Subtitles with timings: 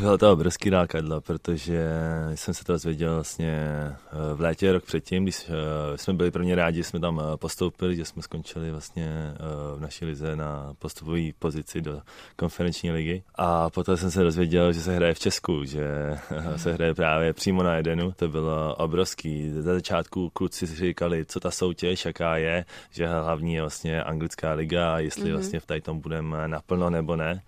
[0.00, 1.86] Bylo to obrovský nákadlo, protože
[2.34, 6.54] jsem se to dozvěděl vlastně eh, v létě rok předtím, když eh, jsme byli prvně
[6.54, 9.34] rádi, že jsme tam eh, postoupili, že jsme skončili vlastně
[9.76, 12.00] v naší lize na postupové pozici do
[12.36, 13.22] konferenční ligy.
[13.34, 16.18] A potom jsem se dozvěděl, že se hraje v Česku, že
[16.56, 18.12] se hraje právě přímo na Edenu.
[18.16, 19.50] To bylo obrovský.
[19.50, 24.52] Za začátku kluci si říkali, co ta soutěž, jaká je, že hlavní je vlastně anglická
[24.52, 25.32] liga a jestli mm-hmm.
[25.32, 27.42] vlastně v tady tom budeme naplno nebo ne.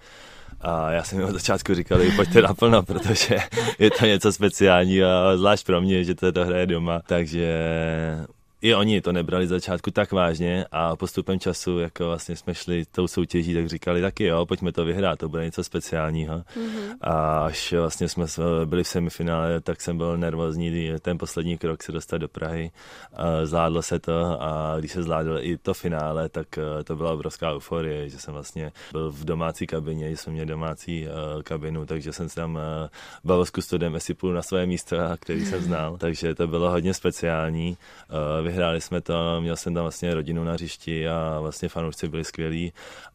[0.62, 3.36] A já jsem jim od začátku říkal, pojďte naplno, protože
[3.78, 7.00] je to něco speciálního, zvlášť pro mě, že to, to hraje doma.
[7.06, 7.48] Takže
[8.62, 13.09] i oni to nebrali začátku tak vážně a postupem času, jako vlastně jsme šli tou
[13.09, 16.38] soutěží, tak říkali taky jo, pojďme to vyhrát, to bude něco speciálního.
[16.38, 16.97] Mm-hmm.
[17.01, 18.27] A až vlastně jsme
[18.65, 22.71] byli v semifinále, tak jsem byl nervózní, ten poslední krok se dostat do Prahy.
[23.12, 27.13] A zvládlo se to a když se zvládlo i to finále, tak eh, to byla
[27.13, 31.87] obrovská euforie, že jsem vlastně byl v domácí kabině, že jsme měli domácí uh, kabinu,
[31.87, 32.60] takže jsem si tam uh,
[33.24, 36.95] bavil s kustodem, jestli půjdu na své místo, který jsem znal, takže to bylo hodně
[36.95, 37.76] speciální.
[38.52, 42.72] Vyhráli jsme to, měl jsem tam vlastně rodinu na hřišti a vlastně fanoušci byli skvělí.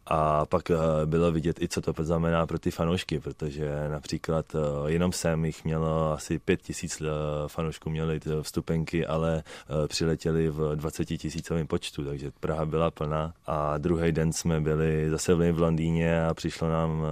[0.09, 4.91] A pak eh, bylo vidět i, co to znamená pro ty fanoušky, protože například eh,
[4.91, 7.05] jenom sem jich mělo asi pět tisíc eh,
[7.47, 9.43] fanoušků měli vstupenky, ale
[9.87, 13.33] přiletěli v 20 tisícovém počtu, takže Praha byla plná.
[13.47, 17.05] A druhý den jsme byli zase v Londýně a přišlo nám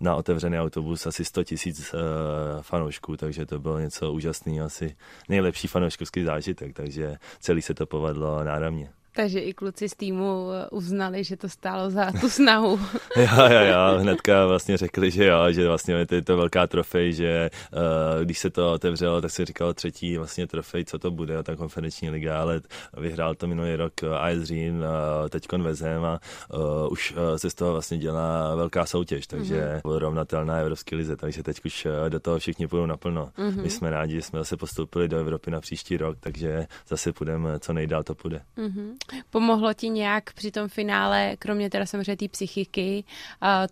[0.00, 1.94] na otevřený autobus asi 100 tisíc
[2.60, 4.96] fanoušků, takže to bylo něco úžasného, asi
[5.28, 7.16] nejlepší fanouškovský zážitek, takže
[7.60, 8.92] se to povedlo náramně.
[9.14, 12.80] Takže i kluci z týmu eh, uznali, že to stálo za tu snahu.
[13.16, 17.50] jo, jo, jo, hnedka vlastně řekli, že jo, že vlastně je to velká trofej, že
[17.72, 21.56] uh, když se to otevřelo, tak se říkalo třetí vlastně trofej, co to bude, ta
[21.56, 22.60] konferenční liga, ale
[22.96, 26.20] vyhrál to minulý rok AS Řím, uh, teďkon vezem a
[26.54, 29.98] uh, už uh, se z toho vlastně dělá velká soutěž, takže mm-hmm.
[29.98, 33.30] rovnatelná Evropské lize, takže teď už do toho všichni půjdou naplno.
[33.38, 33.62] Mm-hmm.
[33.62, 37.58] My jsme rádi, že jsme zase postoupili do Evropy na příští rok, takže zase půjdeme,
[37.58, 38.40] co nejdál to půjde.
[38.58, 39.01] Mm-hmm.
[39.30, 43.04] Pomohlo ti nějak při tom finále, kromě teda samozřejmě té psychiky,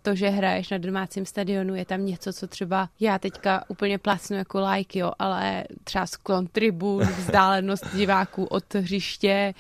[0.03, 4.37] to, že hraješ na domácím stadionu, je tam něco, co třeba já teďka úplně plácnu
[4.37, 9.55] jako like, jo, ale třeba sklon tribun, vzdálenost diváků od hřiště,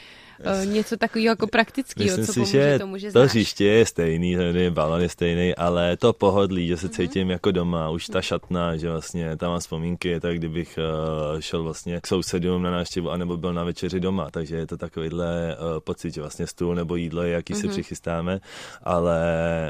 [0.64, 4.36] něco takového jako praktického, Myslím co si, pomůže že tomu, že to hřiště je stejný,
[4.70, 6.96] balon je stejný, ale to pohodlí, že se mm-hmm.
[6.96, 11.62] cítím jako doma, už ta šatna, že vlastně tam mám vzpomínky, tak kdybych uh, šel
[11.62, 15.80] vlastně k sousedům na návštěvu, anebo byl na večeři doma, takže je to takovýhle uh,
[15.80, 17.60] pocit, že vlastně stůl nebo jídlo je, jaký mm-hmm.
[17.60, 17.72] si mhm.
[17.72, 18.40] přichystáme,
[18.82, 19.20] ale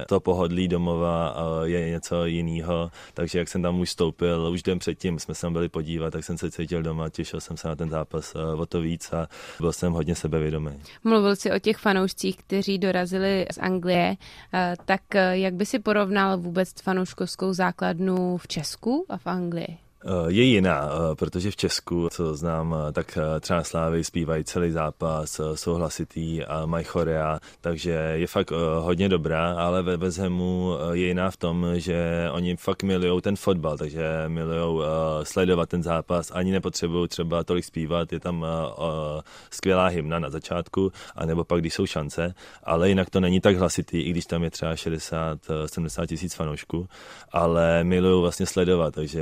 [0.08, 4.78] to pohodlí domova uh, je něco jiného, takže jak jsem tam už stoupil, už den
[4.78, 7.76] předtím jsme se tam byli podívat, tak jsem se cítil doma, těšil jsem se na
[7.76, 9.28] ten zápas uh, o to víc a
[9.60, 10.84] byl jsem hodně sebevědomý vědomý.
[11.04, 14.16] Mluvil jsi o těch fanoušcích, kteří dorazili z Anglie,
[14.54, 19.78] eh, tak eh, jak by si porovnal vůbec fanouškovskou základnu v Česku a v Anglii?
[20.04, 24.70] Eh, je jiná, eh, protože v Česku, co znám, eh, tak třeba Slávy zpívají celý
[24.70, 28.50] zápas, jsou hlasitý a mají chorea, takže je fakt
[28.80, 33.78] hodně dobrá, ale ve Vezhemu je jiná v tom, že oni fakt milují ten fotbal,
[33.78, 34.84] takže milují
[35.22, 38.46] sledovat ten zápas, ani nepotřebují třeba tolik zpívat, je tam
[39.50, 42.34] skvělá hymna na začátku, anebo pak, když jsou šance,
[42.64, 46.88] ale jinak to není tak hlasitý, i když tam je třeba 60-70 tisíc fanoušků,
[47.32, 49.20] ale milují vlastně sledovat, takže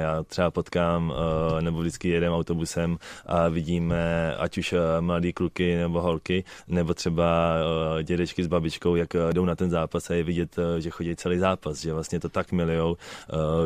[0.00, 1.12] já třeba potkám
[1.58, 6.94] eh, nebo vždycky jedem autobusem a vidíme ať už eh, mladý kluky nebo holky, nebo
[6.94, 7.54] třeba
[7.98, 11.38] eh, dědečky s babičkou, jak jdou na ten zápas a je vidět, že chodí celý
[11.38, 12.96] zápas, že vlastně to tak milujou,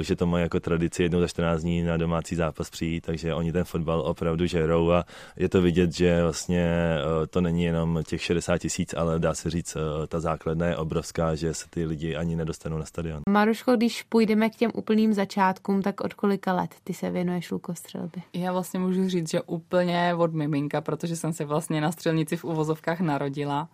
[0.01, 3.53] že to mají jako tradici jednou za 14 dní na domácí zápas přijít, takže oni
[3.53, 5.05] ten fotbal opravdu žerou a
[5.37, 6.97] je to vidět, že vlastně
[7.31, 9.77] to není jenom těch 60 tisíc, ale dá se říct,
[10.09, 13.23] ta základna je obrovská, že se ty lidi ani nedostanou na stadion.
[13.29, 18.23] Maruško, když půjdeme k těm úplným začátkům, tak od kolika let ty se věnuješ lukostřelbě?
[18.33, 22.45] Já vlastně můžu říct, že úplně od miminka, protože jsem se vlastně na střelnici v
[22.45, 23.69] uvozovkách narodila.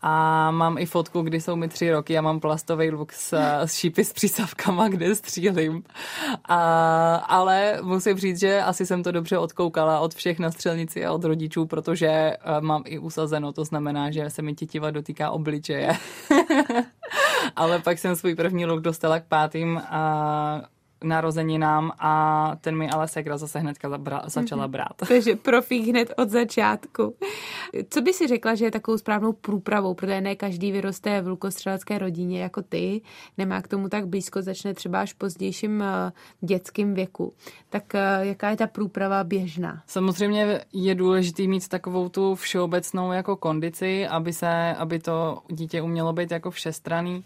[0.00, 3.32] A mám i fotku, kdy jsou mi tři roky a mám plastový luk s,
[3.64, 5.82] s šípy s přísavkama, kde střílím.
[6.44, 11.12] A, ale musím říct, že asi jsem to dobře odkoukala od všech na střelnici a
[11.12, 15.92] od rodičů, protože eh, mám i usazeno, to znamená, že se mi tětiva dotýká obličeje.
[17.56, 23.08] ale pak jsem svůj první luk dostala k pátým a narozeninám a ten mi ale
[23.08, 24.72] segra zase hnedka zabra- začala mhm.
[24.72, 24.94] brát.
[25.08, 27.14] Takže profík hned od začátku.
[27.90, 31.98] Co by si řekla, že je takovou správnou průpravou, protože ne každý vyroste v lukostřelecké
[31.98, 33.00] rodině jako ty,
[33.38, 37.32] nemá k tomu tak blízko, začne třeba až v pozdějším eh, dětském věku.
[37.68, 39.82] Tak eh, jaká je ta průprava běžná?
[39.86, 46.12] Samozřejmě je důležité mít takovou tu všeobecnou jako kondici, aby, se, aby to dítě umělo
[46.12, 47.24] být jako všestraný.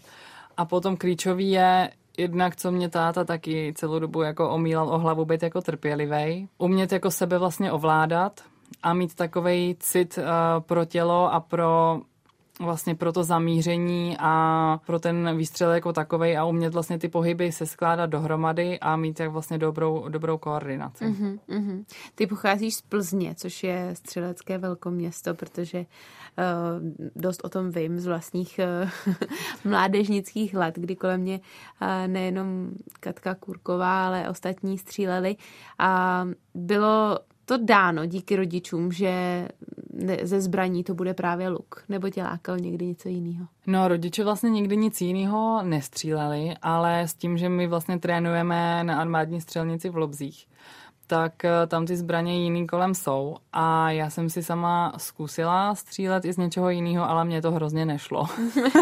[0.57, 5.25] A potom klíčový je jednak, co mě táta taky celou dobu jako omílal o hlavu,
[5.25, 8.41] být jako trpělivý, umět jako sebe vlastně ovládat
[8.83, 10.23] a mít takový cit uh,
[10.59, 12.01] pro tělo a pro
[12.61, 17.51] vlastně pro to zamíření a pro ten výstřel jako takový a umět vlastně ty pohyby
[17.51, 21.05] se skládat dohromady a mít jak vlastně dobrou, dobrou koordinaci.
[21.05, 21.85] Uh-huh, uh-huh.
[22.15, 25.85] Ty pocházíš z Plzně, což je střelecké velkoměsto, protože uh,
[27.15, 28.59] dost o tom vím z vlastních
[29.05, 29.15] uh,
[29.71, 31.39] mládežnických let, kdy kolem mě
[31.81, 35.35] uh, nejenom Katka Kurková, ale ostatní stříleli
[35.79, 36.25] a
[36.55, 39.47] bylo to dáno díky rodičům, že
[40.23, 43.47] ze zbraní to bude právě luk, nebo tě lákal někdy něco jiného?
[43.67, 49.01] No, rodiče vlastně nikdy nic jiného nestříleli, ale s tím, že my vlastně trénujeme na
[49.01, 50.47] armádní střelnici v Lobzích,
[51.07, 56.25] tak eh, tam ty zbraně jiný kolem jsou a já jsem si sama zkusila střílet
[56.25, 58.25] i z něčeho jiného, ale mě to hrozně nešlo.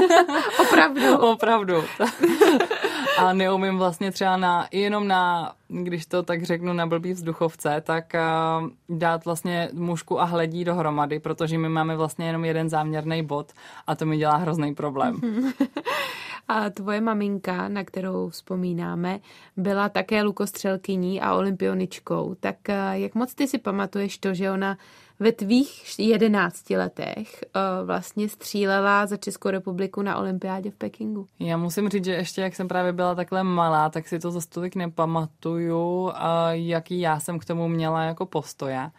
[0.62, 1.18] Opravdu?
[1.32, 1.84] Opravdu.
[3.20, 8.14] a neumím vlastně třeba na, jenom na, když to tak řeknu, na blbý vzduchovce, tak
[8.14, 13.52] uh, dát vlastně mužku a hledí dohromady, protože my máme vlastně jenom jeden záměrný bod
[13.88, 15.22] a to mi dělá hrozný problém.
[16.52, 19.20] A tvoje maminka, na kterou vzpomínáme,
[19.58, 22.36] byla také lukostřelkyní a olympioničkou.
[22.40, 24.78] Tak eh, jak moc ty si pamatuješ to, že ona
[25.20, 31.28] ve tvých jedenácti letech uh, vlastně střílela za Českou republiku na olympiádě v Pekingu.
[31.40, 34.42] Já musím říct, že ještě jak jsem právě byla takhle malá, tak si to za
[34.42, 36.12] stolik nepamatuju, uh,
[36.50, 38.92] jaký já jsem k tomu měla jako postoje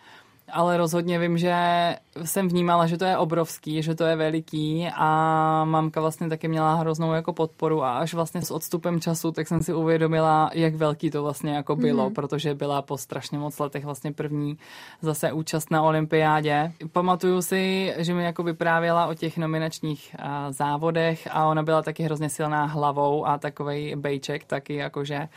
[0.52, 1.54] ale rozhodně vím, že
[2.24, 6.74] jsem vnímala, že to je obrovský, že to je veliký a mamka vlastně taky měla
[6.74, 11.10] hroznou jako podporu a až vlastně s odstupem času, tak jsem si uvědomila, jak velký
[11.10, 12.14] to vlastně jako bylo, mm-hmm.
[12.14, 14.58] protože byla po strašně moc letech vlastně první
[15.02, 16.72] zase účast na olympiádě.
[16.92, 20.16] Pamatuju si, že mi jako vyprávěla o těch nominačních
[20.50, 25.28] závodech a ona byla taky hrozně silná hlavou a takovej bejček taky jakože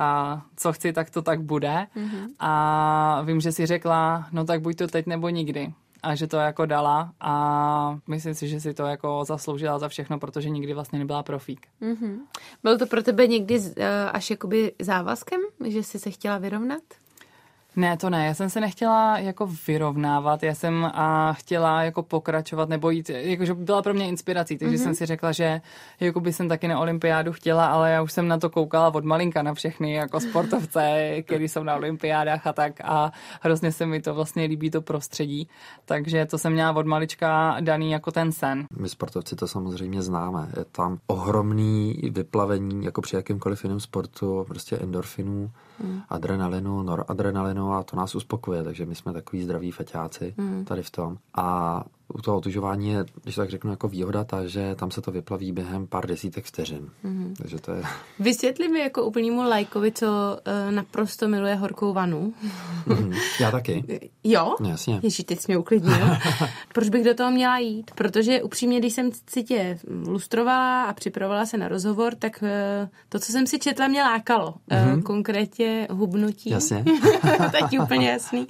[0.00, 1.86] a co chci, tak to tak bude.
[1.96, 2.28] Mm-hmm.
[2.38, 6.36] A vím, že si řekla, no tak buď to teď nebo nikdy a že to
[6.36, 10.98] jako dala a myslím si, že si to jako zasloužila za všechno, protože nikdy vlastně
[10.98, 11.66] nebyla profík.
[11.82, 12.18] Mm-hmm.
[12.62, 13.64] Byl to pro tebe někdy uh,
[14.12, 16.82] až jakoby závazkem, že jsi se chtěla vyrovnat?
[17.76, 18.26] Ne, to ne.
[18.26, 23.54] Já jsem se nechtěla jako vyrovnávat, já jsem a chtěla jako pokračovat nebo jít, jakože
[23.54, 24.82] byla pro mě inspirací, takže mm-hmm.
[24.82, 25.60] jsem si řekla, že
[26.00, 29.04] jako by jsem taky na olympiádu chtěla, ale já už jsem na to koukala od
[29.04, 34.00] malinka na všechny jako sportovce, kteří jsou na olympiádách a tak a hrozně se mi
[34.00, 35.48] to vlastně líbí to prostředí,
[35.84, 38.64] takže to jsem měla od malička daný jako ten sen.
[38.78, 40.48] My sportovci to samozřejmě známe.
[40.58, 45.50] Je tam ohromný vyplavení, jako při jakýmkoliv jiném sportu, prostě endorfinů,
[45.82, 46.00] mm.
[46.08, 50.64] adrenalinu, noradrenalinu a to nás uspokuje, takže my jsme takový zdraví feťáci mm.
[50.64, 51.18] tady v tom.
[51.34, 51.84] A
[52.14, 55.52] u toho otužování je, když tak řeknu, jako výhoda ta, že tam se to vyplaví
[55.52, 56.88] během pár desítek vteřin.
[57.04, 57.34] Mm-hmm.
[57.38, 57.82] Takže to je...
[58.18, 62.34] Vysvětli mi jako úplnímu lajkovi, co uh, naprosto miluje horkou vanu.
[62.86, 63.18] Mm-hmm.
[63.40, 63.84] Já taky.
[64.24, 64.56] Jo?
[64.68, 65.00] Jasně.
[65.02, 66.06] Ježíš, teď jsi mě uklidnil.
[66.74, 67.90] Proč bych do toho měla jít?
[67.94, 73.18] Protože upřímně, když jsem si tě lustrovala a připravovala se na rozhovor, tak uh, to,
[73.18, 74.54] co jsem si četla, mě lákalo.
[74.70, 74.96] Mm-hmm.
[74.96, 76.50] Uh, konkrétně hubnutí.
[76.50, 76.84] Jasně.
[77.50, 78.46] teď úplně jasný.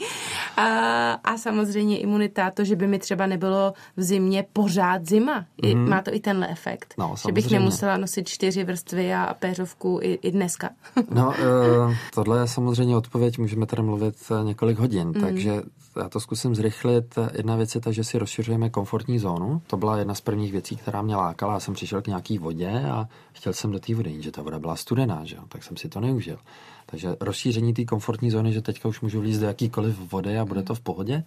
[0.57, 0.67] A,
[1.13, 5.45] a samozřejmě imunita, to, že by mi třeba nebylo bylo v zimě pořád zima.
[5.75, 5.89] Mm.
[5.89, 6.95] Má to i tenhle efekt.
[6.99, 10.71] No, že bych nemusela nosit čtyři vrstvy a péřovku i, i dneska.
[11.11, 15.21] no, uh, tohle je samozřejmě odpověď, můžeme tady mluvit eh, několik hodin, mm.
[15.21, 15.63] takže
[15.97, 17.19] já to zkusím zrychlit.
[17.33, 19.63] Jedna věc je ta, že si rozšiřujeme komfortní zónu.
[19.67, 21.55] To byla jedna z prvních věcí, která mě lákala.
[21.55, 24.59] Já jsem přišel k nějaký vodě a chtěl jsem do té vody, že ta voda
[24.59, 26.39] byla studená, že tak jsem si to neužil.
[26.87, 30.63] Takže rozšíření té komfortní zóny, že teďka už můžu vlízt do jakýkoliv vody a bude
[30.63, 31.25] to v pohodě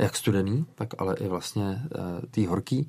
[0.00, 2.88] jak studený, tak ale i vlastně uh, tý horký.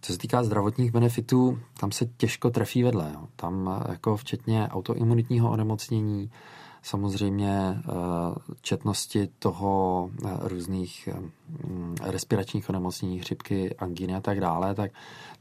[0.00, 3.10] Co se týká zdravotních benefitů, tam se těžko trefí vedle.
[3.14, 3.28] Jo.
[3.36, 6.30] Tam uh, jako včetně autoimunitního onemocnění,
[6.82, 7.94] samozřejmě uh,
[8.62, 11.08] četnosti toho různých
[11.64, 14.90] um, respiračních onemocnění, chřipky, angíny a tak dále, tak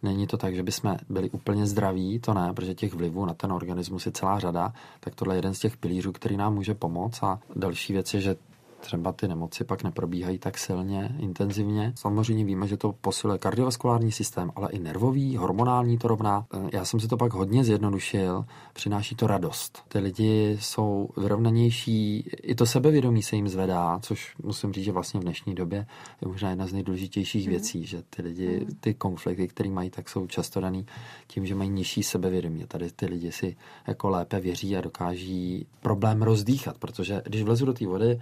[0.03, 3.51] není to tak, že bychom byli úplně zdraví, to ne, protože těch vlivů na ten
[3.51, 7.23] organismus je celá řada, tak tohle je jeden z těch pilířů, který nám může pomoct
[7.23, 8.35] a další věc je, že
[8.79, 11.93] třeba ty nemoci pak neprobíhají tak silně, intenzivně.
[11.95, 16.45] Samozřejmě víme, že to posiluje kardiovaskulární systém, ale i nervový, hormonální to rovná.
[16.53, 19.83] Eh, já jsem si to pak hodně zjednodušil, přináší to radost.
[19.87, 25.19] Ty lidi jsou vyrovnanější, i to sebevědomí se jim zvedá, což musím říct, že vlastně
[25.19, 25.85] v dnešní době
[26.21, 27.49] je možná jedna z nejdůležitějších mm.
[27.49, 28.75] věcí, že ty lidi, mhm.
[28.79, 30.85] ty konflikty, které mají, tak jsou často daný
[31.27, 32.65] tím, že mají nižší sebevědomí.
[32.67, 33.55] Tady ty lidi si
[33.87, 38.19] jako lépe věří a dokáží problém rozdýchat, protože když vlezu do té vody,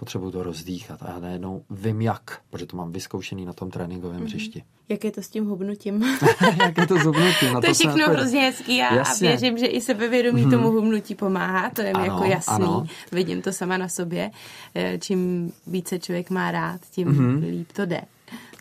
[0.00, 4.20] potřebuju to rozdýchat a já najednou vím jak, protože to mám vyzkoušený na tom tréninkovém
[4.20, 4.24] mm-hmm.
[4.24, 4.64] hřišti.
[4.88, 6.02] Jak je to s tím hubnutím?
[6.62, 7.48] jak je to s hubnutím?
[7.48, 10.50] Na to, to je všechno hrozně hezký a, a věřím, že i sebevědomí mm-hmm.
[10.50, 12.54] tomu hubnutí pomáhá, to je mi jako jasný.
[12.54, 12.86] Ano.
[13.12, 14.30] Vidím to sama na sobě.
[14.74, 17.50] Eh, čím více člověk má rád, tím mm-hmm.
[17.50, 18.00] líp to jde.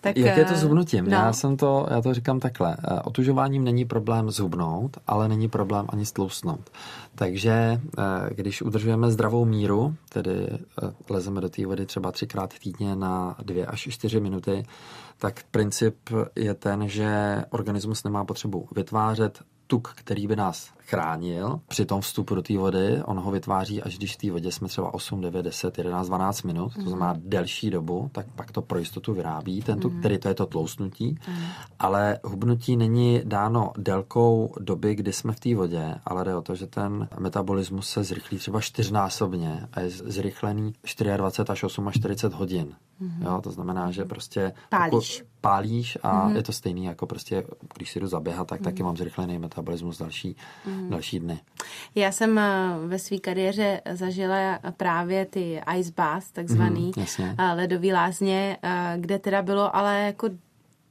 [0.01, 1.05] Tak, Jak je to s hubnutím?
[1.05, 1.11] No.
[1.11, 2.77] Já jsem to, já to říkám takhle.
[2.79, 6.69] Eh, otužováním není problém zhubnout, ale není problém ani stlousnout.
[7.15, 8.03] Takže eh,
[8.33, 10.57] když udržujeme zdravou míru, tedy eh,
[11.09, 14.65] lezeme do té vody třeba třikrát týdně na dvě až čtyři minuty,
[15.17, 15.95] tak princip
[16.35, 22.35] je ten, že organismus nemá potřebu vytvářet tuk, který by nás chránil při tom vstupu
[22.35, 23.03] do té vody.
[23.05, 26.43] On ho vytváří, až když v té vodě jsme třeba 8, 9, 10, 11, 12
[26.43, 27.21] minut, to znamená mhm.
[27.25, 29.99] delší dobu, tak pak to pro jistotu vyrábí, ten tuk, mm.
[29.99, 31.17] který to je to tlousnutí.
[31.27, 31.35] Mm.
[31.79, 36.55] Ale hubnutí není dáno délkou doby, kdy jsme v té vodě, ale jde o to,
[36.55, 40.73] že ten metabolismus se zrychlí třeba čtyřnásobně a je zrychlený
[41.17, 41.51] 24
[41.87, 42.75] až 48 hodin.
[43.01, 43.25] Mm-hmm.
[43.25, 46.35] Jo, to znamená, že prostě pálíš, pálíš a mm-hmm.
[46.35, 47.43] je to stejný jako prostě,
[47.75, 48.63] když si jdu zaběhat, tak mm-hmm.
[48.63, 50.35] taky mám zrychlený metabolismus další,
[50.79, 50.89] mm-hmm.
[50.89, 51.39] další dny.
[51.95, 58.57] Já jsem eh, ve své kariéře zažila právě ty ice bath, takzvaný mm-hmm, ledový lázně,
[58.63, 60.29] eh, kde teda bylo ale jako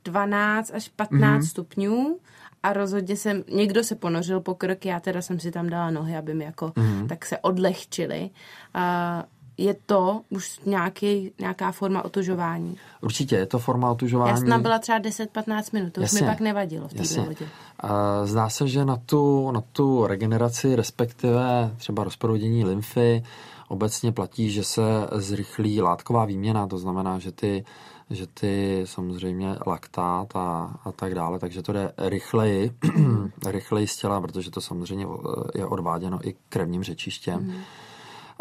[0.04, 1.48] 12 až 15 mm-hmm.
[1.48, 2.18] stupňů
[2.62, 6.16] a rozhodně jsem, někdo se ponořil po krk, já teda jsem si tam dala nohy,
[6.16, 7.06] aby mi jako mm-hmm.
[7.06, 8.30] tak se odlehčili.
[9.58, 12.76] Je to už nějaký, nějaká forma otužování.
[13.00, 14.30] Určitě, je to forma otužování.
[14.30, 16.16] Já jsem byla třeba 10-15 minut, to Jasně.
[16.16, 17.48] už mi pak nevadilo v té vodě.
[18.24, 23.22] Zdá se, že na tu, na tu regeneraci, respektive třeba rozproudění lymfy,
[23.68, 27.64] obecně platí, že se zrychlí látková výměna, to znamená, že ty,
[28.10, 32.72] že ty samozřejmě laktát a, a tak dále, takže to jde rychleji,
[33.46, 35.06] rychleji z těla, protože to samozřejmě
[35.54, 37.40] je odváděno i krevním řečištěm.
[37.40, 37.62] Mm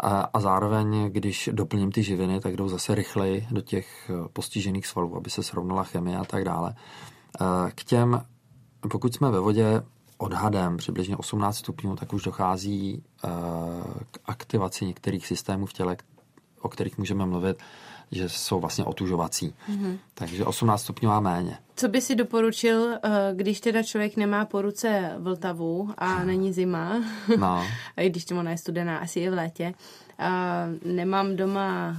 [0.00, 5.16] a, zároveň, když doplním ty živiny, tak jdou zase rychleji do těch eh, postižených svalů,
[5.16, 6.74] aby se srovnala chemie a tak dále.
[7.40, 8.22] Eh, k těm,
[8.90, 9.82] pokud jsme ve vodě
[10.18, 13.28] odhadem přibližně 18 stupňů, tak už dochází eh,
[14.10, 15.96] k aktivaci některých systémů v těle,
[16.60, 17.58] o kterých můžeme mluvit,
[18.12, 19.54] že jsou vlastně otužovací.
[19.70, 19.98] Mm-hmm.
[20.14, 21.58] Takže 18 stupňů a méně.
[21.76, 22.98] Co by si doporučil,
[23.34, 27.02] když teda člověk nemá po ruce Vltavu a není zima,
[27.38, 27.66] no.
[27.96, 29.74] i když ona je studená, asi je v létě,
[30.84, 31.96] nemám doma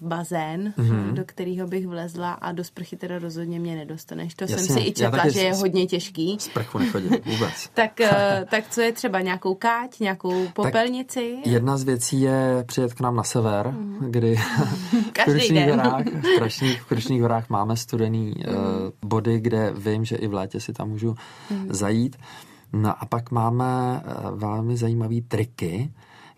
[0.00, 1.12] bazén, mm-hmm.
[1.12, 4.34] do kterého bych vlezla a do sprchy teda rozhodně mě nedostaneš.
[4.34, 6.36] To Jasně, jsem si i četla, že je hodně těžký.
[6.40, 7.68] Sprchu nechodím vůbec.
[7.74, 11.36] tak, eh, tak co je třeba nějakou káť, nějakou popelnici?
[11.44, 14.10] Tak jedna z věcí je přijet k nám na sever, mm-hmm.
[14.10, 14.36] kdy
[15.20, 18.56] v Krušných horách, v Krušných, v Krušných horách máme studený mm-hmm.
[18.56, 21.66] uh, body, kde vím, že i v létě si tam můžu mm-hmm.
[21.68, 22.16] zajít.
[22.72, 25.90] No a pak máme uh, velmi zajímavé triky,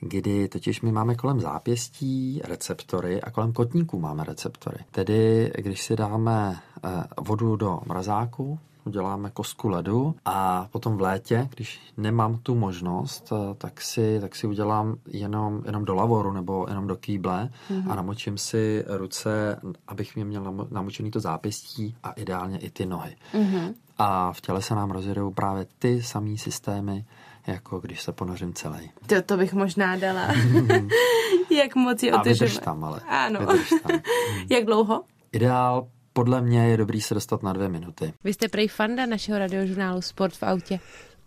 [0.02, 4.78] kdy totiž my máme kolem zápěstí receptory a kolem kotníků máme receptory.
[4.90, 11.49] Tedy, když si dáme eh, vodu do mrazáku, uděláme kosku ledu a potom v létě,
[11.54, 16.66] když nemám tu možnost, eh, tak si, tak si udělám jenom, jenom do lavoru nebo
[16.68, 17.90] jenom do kýble mm-hmm.
[17.90, 23.16] a namočím si ruce, abych mě měl namočený to zápěstí a ideálně i ty nohy.
[23.35, 23.75] Mm-hmm.
[23.99, 27.04] A v těle se nám rozjedou právě ty samé systémy,
[27.46, 28.90] jako když se ponořím celý.
[29.06, 30.28] To, to bych možná dala.
[31.50, 33.00] Jak moc je otevřeš tam, ale.
[33.08, 33.40] Ano.
[33.46, 34.00] Tam.
[34.50, 35.04] Jak dlouho?
[35.32, 38.12] Ideál podle mě je dobrý se dostat na dvě minuty.
[38.25, 40.80] Vy jste prej fanda našeho radiožurnálu Sport v autě.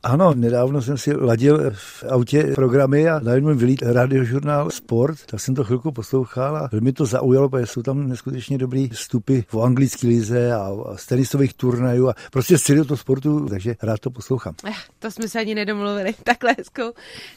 [0.06, 5.56] Ano, nedávno jsem si ladil v autě programy a najednou vylít radiožurnál Sport, tak jsem
[5.56, 10.08] to chvilku poslouchal a velmi to zaujalo, protože jsou tam neskutečně dobrý vstupy v anglické
[10.08, 14.54] lize a, z tenisových turnajů a prostě z celého toho sportu, takže rád to poslouchám.
[14.68, 16.92] Eh, to jsme se ani nedomluvili, takhle hezkou,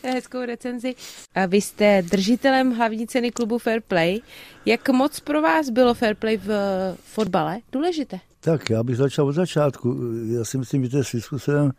[0.05, 0.95] hezkou recenzi.
[1.35, 4.21] A vy jste držitelem hlavní ceny klubu Fair Play.
[4.67, 6.51] Jak moc pro vás bylo Fair Play v
[7.05, 8.19] fotbale důležité?
[8.41, 9.97] Tak já bych začal od začátku.
[10.27, 11.73] Já si myslím, že to je svým způsobem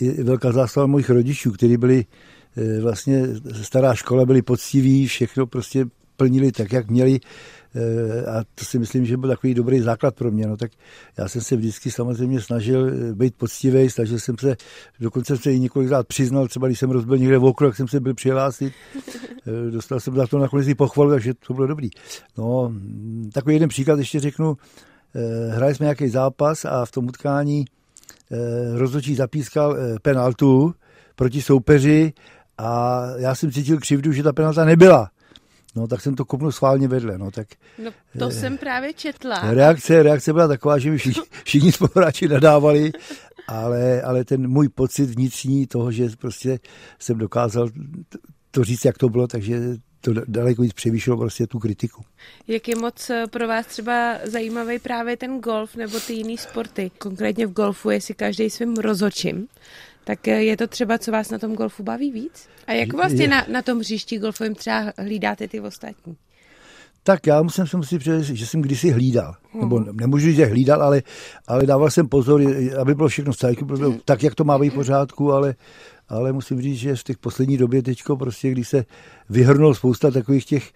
[0.00, 2.04] i velká zásluha mojich rodičů, kteří byli
[2.56, 3.26] eh, vlastně
[3.62, 7.20] stará škola, byli poctiví, všechno prostě plnili tak, jak měli
[7.74, 10.46] eh, a to si myslím, že byl takový dobrý základ pro mě.
[10.46, 10.70] No, tak
[11.18, 14.56] já jsem se vždycky samozřejmě snažil eh, být poctivý, snažil jsem se,
[15.00, 17.88] dokonce jsem se i několikrát přiznal, třeba když jsem rozbil někde v okru, jak jsem
[17.88, 18.72] se byl přihlásit.
[19.70, 21.88] Dostal jsem za to nakonec i pochvalu, takže to bylo dobrý.
[22.38, 22.72] No,
[23.32, 24.56] takový jeden příklad ještě řeknu.
[25.50, 27.64] Hráli jsme nějaký zápas a v tom utkání
[28.74, 30.74] rozhodčí zapískal eh, penaltu
[31.16, 32.12] proti soupeři
[32.58, 35.10] a já jsem cítil křivdu, že ta penalta nebyla.
[35.76, 37.18] No, tak jsem to kopnul schválně vedle.
[37.18, 37.48] No, tak,
[37.84, 39.40] no to eh, jsem právě četla.
[39.54, 42.92] Reakce, reakce byla taková, že mi všichni, všichni spoluhráči nadávali,
[43.48, 46.58] ale, ale ten můj pocit vnitřní toho, že prostě
[46.98, 47.68] jsem dokázal
[48.50, 49.60] to říct, jak to bylo, takže
[50.00, 52.04] to daleko víc převýšilo prostě tu kritiku.
[52.48, 56.90] Jak je moc eh, pro vás třeba zajímavý právě ten golf nebo ty jiné sporty?
[56.98, 59.48] Konkrétně v golfu je si každý svým rozočím.
[60.04, 62.48] Tak eh, je to třeba, co vás na tom golfu baví víc?
[62.66, 66.16] A jak vlastně na, na tom hřišti golfovém třeba hlídáte ty ostatní?
[67.02, 69.34] Tak já musím se musím přiznat, že jsem kdysi hlídal.
[69.52, 69.62] Hmm.
[69.62, 71.02] Nebo nemůžu říct, že hlídal, ale,
[71.46, 72.42] ale dával jsem pozor,
[72.80, 74.00] aby bylo všechno hmm.
[74.04, 75.54] tak, jak to má být v pořádku, ale,
[76.10, 78.84] ale musím říct, že v těch poslední době teďko prostě, když se
[79.28, 80.72] vyhrnul spousta takových těch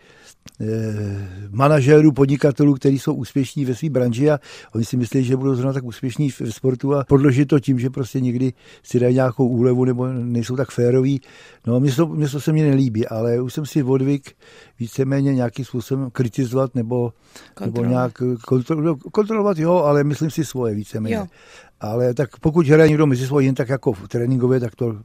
[0.61, 4.41] Eh, manažérů, podnikatelů, kteří jsou úspěšní ve své branži a
[4.75, 7.91] oni si myslí, že budou zrovna tak úspěšní v sportu a podložit to tím, že
[7.91, 11.21] prostě někdy si dají nějakou úlevu nebo nejsou tak féroví.
[11.67, 14.33] No, mě to, mě to se mi nelíbí, ale už jsem si odvyk
[14.79, 17.13] víceméně nějakým způsobem kritizovat nebo,
[17.61, 18.13] nebo nějak
[18.47, 21.17] kontrolovat, kontrolovat, jo, ale myslím si svoje víceméně.
[21.17, 21.27] Jo.
[21.81, 24.97] Ale tak pokud hraje někdo mezi svojí jen tak jako v tréninkově, tak to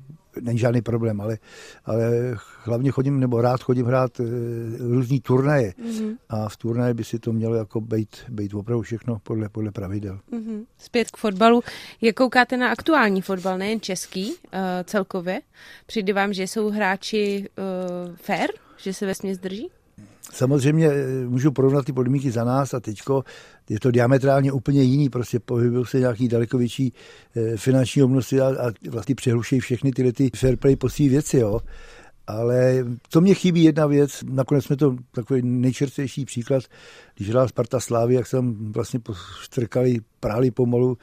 [0.42, 1.38] není žádný problém, ale,
[1.86, 2.12] ale
[2.64, 4.24] hlavně chodím, nebo rád chodím hrát e,
[4.78, 6.18] různý turnaje mm-hmm.
[6.30, 10.20] a v turnaje by si to mělo jako být, být opravdu všechno podle, podle pravidel.
[10.32, 10.66] Mm-hmm.
[10.78, 11.64] Zpět k fotbalu.
[12.02, 14.38] Jak koukáte na aktuální fotbal, nejen český uh,
[14.84, 15.42] celkově?
[15.86, 19.70] Přijde vám, že jsou hráči uh, fair, že se ve směs drží?
[20.32, 23.24] Samozřejmě eh, můžu porovnat ty podmínky za nás a teďko
[23.70, 26.94] je to diametrálně úplně jiný, prostě pohybují se nějaký daleko větší
[27.36, 31.60] eh, finanční obnosy a, a vlastně přehlušejí všechny tyhle ty fair play posí věci, jo.
[32.28, 36.64] Ale co mě chybí jedna věc, nakonec jsme to takový nejčerstvější příklad,
[37.16, 39.00] když hrál Sparta Slávy, jak jsem vlastně
[39.44, 40.98] strkali, práli pomalu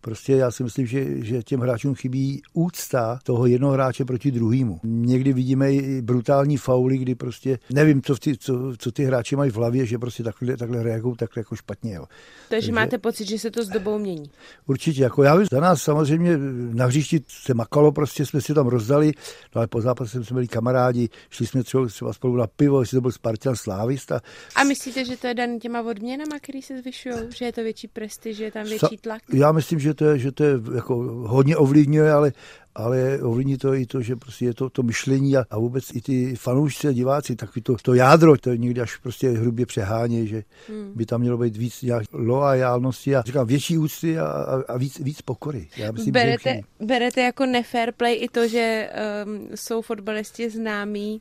[0.00, 4.80] Prostě já si myslím, že, že těm hráčům chybí úcta toho jednoho hráče proti druhému.
[4.84, 9.50] Někdy vidíme i brutální fauly, kdy prostě nevím, co, ty, co, co ty hráči mají
[9.50, 11.94] v hlavě, že prostě takhle, takhle reagují takhle jako špatně.
[11.94, 12.04] Jo.
[12.48, 14.30] Takže, Takže máte pocit, že se to s dobou mění?
[14.66, 15.02] Určitě.
[15.02, 16.38] Jako já za nás samozřejmě
[16.72, 19.12] na hřišti se makalo, prostě jsme si tam rozdali,
[19.54, 22.96] no ale po zápase jsme byli kamarádi, šli jsme třeba, třeba spolu na pivo, jestli
[22.96, 24.20] to byl Spartan Slávista.
[24.56, 27.88] A myslíte, že to je dan těma odměnama, který se zvyšují, že je to větší
[27.88, 29.22] prestiž, že je tam větší tlak?
[29.32, 30.94] Já myslím, že že to je, že to je jako
[31.26, 32.32] hodně ovlivňuje, ale
[32.74, 36.00] ale ovlivní to i to, že prostě je to, to myšlení a, a vůbec i
[36.00, 40.42] ty fanoušci a diváci, takový to, to jádro, to někdy až prostě hrubě přehání, že
[40.68, 40.92] hmm.
[40.94, 44.98] by tam mělo být víc nějak loajálnosti a říkám větší úcty a, a, a víc,
[44.98, 45.68] víc pokory.
[45.76, 48.90] Já myslím, berete, že berete jako nefair play i to, že
[49.26, 51.20] um, jsou fotbalisti známí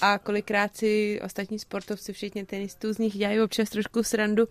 [0.00, 4.48] a kolikrát si ostatní sportovci, včetně tenistů, z nich dělají občas trošku srandu,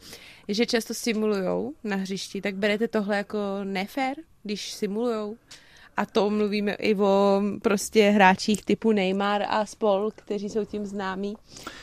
[0.47, 5.37] že často simulujou na hřišti, tak berete tohle jako nefér, když simulujou?
[5.97, 11.35] A to mluvíme i o prostě hráčích typu Neymar a spol, kteří jsou tím známí,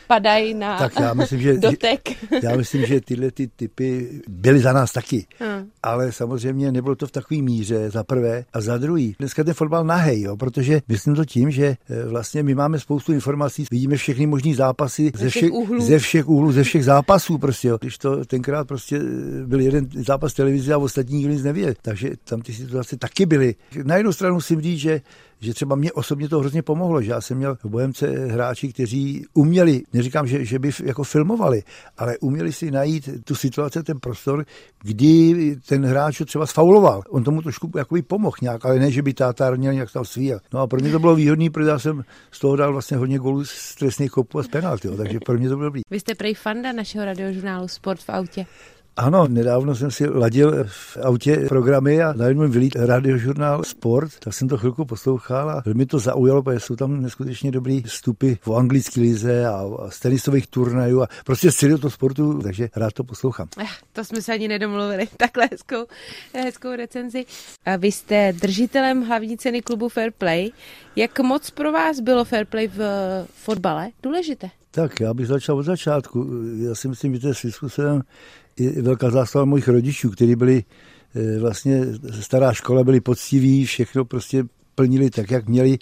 [0.07, 2.01] padají na tak já myslím, že, dotek.
[2.43, 5.27] Já myslím, že tyhle ty typy byly za nás taky.
[5.39, 5.69] Hmm.
[5.83, 8.45] Ale samozřejmě nebylo to v takové míře, za prvé.
[8.53, 12.43] A za druhý, dneska ten fotbal nahej, jo, protože myslím to tím, že eh, vlastně
[12.43, 16.85] my máme spoustu informací, vidíme všechny možné zápasy ze všech, ze všech úhlů, ze všech
[16.85, 17.69] zápasů prostě.
[17.69, 17.79] Jo.
[17.81, 21.75] Když to tenkrát prostě eh, byl jeden zápas televize a ostatní nikdo nic nevěděl.
[21.83, 23.55] Takže tam ty situace taky byly.
[23.85, 25.01] Na jednu stranu musím říct, že
[25.43, 29.27] že třeba mě osobně to hrozně pomohlo, že já jsem měl v Bohemce hráči, kteří
[29.35, 31.63] uměli, neříkám, že, že by jako filmovali,
[31.99, 34.45] ale uměli si najít tu situaci, ten prostor,
[34.83, 37.03] kdy ten hráč ho třeba sfauloval.
[37.11, 40.39] On tomu trošku jakoby pomohl nějak, ale ne, že by táta měl nějak tam svíjel.
[40.53, 43.19] No a pro mě to bylo výhodné, protože já jsem z toho dal vlastně hodně
[43.19, 45.83] gólů z trestných kopů a z penalty, takže pro mě to bylo dobrý.
[45.91, 48.47] Vy jste prej fanda našeho radiožurnálu Sport v autě.
[48.97, 54.49] Ano, nedávno jsem si ladil v autě programy a najednou vylít radiožurnál Sport, tak jsem
[54.49, 59.01] to chvilku poslouchal a velmi to zaujalo, protože jsou tam neskutečně dobrý vstupy v anglické
[59.01, 63.49] lize a, z tenisových turnajů a prostě z celého toho sportu, takže rád to poslouchám.
[63.61, 65.87] Eh, to jsme se ani nedomluvili, takhle hezkou,
[66.35, 67.25] hezkou recenzi.
[67.65, 70.51] A vy jste držitelem hlavní ceny klubu Fair Play.
[70.97, 72.81] Jak moc pro vás bylo Fair Play v
[73.35, 74.51] fotbale důležité?
[74.75, 76.27] Tak já bych začal od začátku.
[76.57, 78.03] Já si myslím, že to je svým způsobem
[78.57, 80.65] i velká zástava mojich rodičů, kteří byli
[81.15, 81.81] eh, vlastně
[82.21, 85.79] stará škola, byli poctiví, všechno prostě plnili tak, jak měli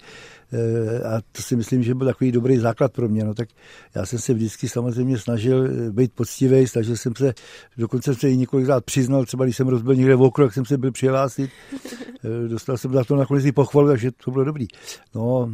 [0.53, 3.23] eh, a to si myslím, že byl takový dobrý základ pro mě.
[3.23, 3.49] No, tak
[3.95, 7.33] já jsem se vždycky samozřejmě snažil eh, být poctivý, snažil jsem se,
[7.77, 10.77] dokonce se i několikrát přiznal, třeba když jsem rozbil někde v okru, jak jsem se
[10.77, 11.49] byl přihlásit.
[12.47, 14.67] Dostal jsem za to nakonec i pochvalu, takže to bylo dobrý.
[15.15, 15.49] No,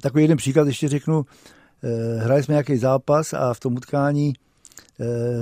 [0.00, 1.26] takový jeden příklad ještě řeknu.
[2.18, 4.32] Hráli jsme nějaký zápas a v tom utkání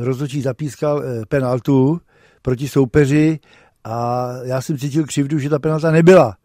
[0.00, 2.00] rozhodčí zapískal eh, penaltu
[2.42, 3.38] proti soupeři
[3.84, 6.36] a já jsem cítil křivdu, že ta penalta nebyla.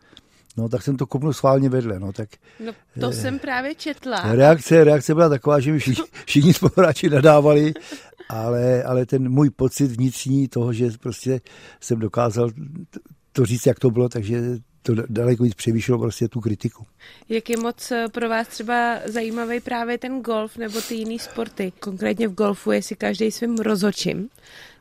[0.58, 2.00] No, tak jsem to kopnul schválně vedle.
[2.00, 2.30] No, tak,
[2.65, 4.21] no to eh, jsem právě četla.
[4.36, 7.74] Reakce, reakce byla taková, že mi všichni, všichni spoluhráči nadávali,
[8.30, 11.41] ale, ale ten můj pocit vnitřní toho, že prostě
[11.82, 12.50] jsem dokázal
[13.32, 14.41] to říct, jak to bylo, takže
[14.86, 16.86] to daleko víc převýšilo prostě tu kritiku.
[17.30, 21.74] Jak je moc eh, pro vás třeba zajímavý právě ten golf nebo ty jiný sporty?
[21.80, 24.30] Konkrétně v golfu je si každý svým rozhočím.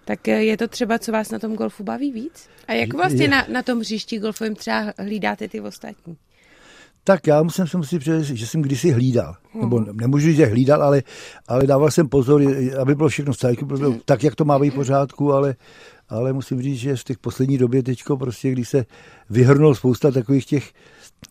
[0.05, 2.49] Tak eh, je to třeba, co vás na tom golfu baví víc?
[2.69, 6.17] A jak vlastně na, na tom hřišti golfovém třeba hlídáte ty ostatní?
[7.05, 9.37] Tak já musím se musím přiznat, že jsem kdysi hlídal.
[9.53, 9.63] Hmm.
[9.63, 11.03] Nebo nemůžu říct, že hlídal, ale,
[11.49, 12.43] ale dával jsem pozor,
[12.81, 13.33] aby bylo všechno
[13.65, 15.57] bylo tak, jak to má být v pořádku, ale,
[16.09, 18.87] ale musím říct, že v těch poslední době teďko prostě, když se
[19.31, 20.73] vyhrnul spousta takových těch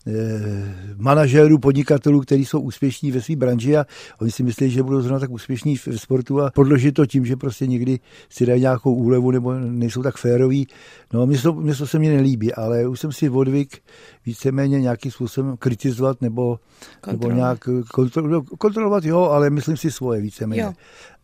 [0.06, 3.86] Eh, manažérů, podnikatelů, kteří jsou úspěšní ve své branži a
[4.20, 7.36] oni si myslí, že budou zrovna tak úspěšní v sportu a podložit to tím, že
[7.36, 10.66] prostě někdy si dají nějakou úlevu nebo nejsou tak féroví.
[11.12, 13.82] No, mě to, mě to se mně nelíbí, ale už jsem si odvyk
[14.26, 16.58] víceméně nějakým způsobem kritizovat nebo,
[17.06, 20.62] nebo nějak kontrol, kontrolovat, jo, ale myslím si svoje víceméně.
[20.62, 20.72] Jo.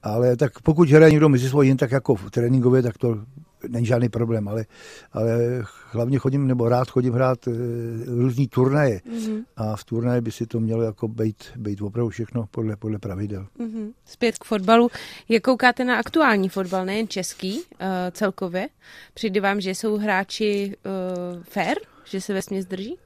[0.03, 3.19] Ale tak pokud hraje někdo mezi svojí jen tak jako v tréninkově, tak to
[3.69, 4.65] není žádný problém, ale,
[5.13, 7.51] ale hlavně chodím, nebo rád chodím hrát e,
[8.07, 9.45] různý turnaje mm-hmm.
[9.57, 13.47] a v turnaje by si to mělo jako být, být opravdu všechno podle, podle pravidel.
[13.61, 13.93] Mm-hmm.
[14.05, 14.91] Zpět k fotbalu.
[15.29, 17.67] Jak koukáte na aktuální fotbal, nejen český uh,
[18.13, 18.69] celkově?
[19.15, 20.77] Přijde vám, že jsou hráči
[21.37, 22.99] uh, fair, že se ve směs drží?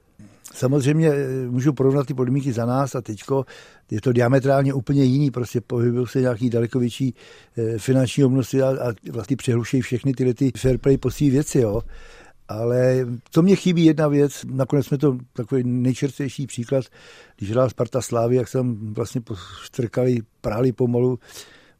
[0.52, 3.44] Samozřejmě eh, můžu porovnat ty podmínky za nás a teďko
[3.90, 7.14] je to diametrálně úplně jiný, prostě pohybují se nějaký daleko větší
[7.56, 11.82] eh, finanční obnosy a, a vlastně přehlušejí všechny tyhle ty fair play svý věci, jo.
[12.48, 16.84] Ale to mě chybí jedna věc, nakonec jsme to takový nejčerstvější příklad,
[17.36, 19.20] když hrál Sparta Slávy, jak jsem vlastně
[19.64, 21.18] strkali, práli pomalu